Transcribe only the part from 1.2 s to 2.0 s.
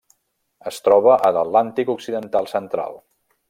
a l'Atlàntic